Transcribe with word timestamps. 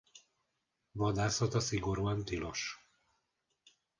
Vadászata 0.91 1.59
szigorúan 1.59 2.23
tilos. 2.25 2.79